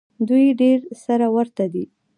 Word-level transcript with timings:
دوی 0.27 0.45
ډېر 0.61 0.79
سره 1.03 1.25
ورته 1.35 1.65
دي. 1.73 1.85